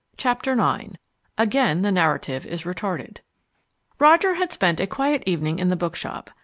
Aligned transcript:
Chapter 0.17 0.53
IX 0.53 0.95
Again 1.37 1.83
the 1.83 1.91
Narrative 1.91 2.43
is 2.47 2.63
Retarded 2.63 3.17
Roger 3.99 4.33
had 4.33 4.51
spent 4.51 4.79
a 4.79 4.87
quiet 4.87 5.21
evening 5.27 5.59
in 5.59 5.69
the 5.69 5.75
bookshop. 5.75 6.31